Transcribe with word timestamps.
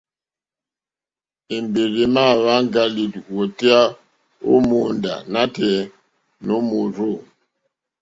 Èmbèrzà 1.55 2.01
èmà 2.05 2.23
wáŋgá 2.43 2.83
lìwòtéyá 2.95 3.79
ó 4.51 4.53
mòóndá 4.67 5.13
nǎtɛ̀ɛ̀ 5.31 5.89
nǒ 6.45 6.55
mòrzô. 6.67 7.11